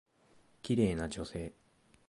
[0.63, 1.53] 綺麗な女性。